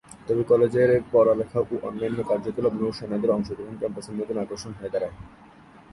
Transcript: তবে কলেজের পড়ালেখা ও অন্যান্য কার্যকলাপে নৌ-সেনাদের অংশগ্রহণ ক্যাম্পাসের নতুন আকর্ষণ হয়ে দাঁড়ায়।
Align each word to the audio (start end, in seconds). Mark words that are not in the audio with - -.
তবে 0.27 0.43
কলেজের 0.43 0.89
পড়ালেখা 1.11 1.59
ও 1.63 1.73
অন্যান্য 1.81 2.19
কার্যকলাপে 2.23 2.77
নৌ-সেনাদের 2.77 3.33
অংশগ্রহণ 3.35 3.75
ক্যাম্পাসের 3.79 4.15
নতুন 4.15 4.35
আকর্ষণ 4.37 4.71
হয়ে 4.73 4.93
দাঁড়ায়। 4.93 5.15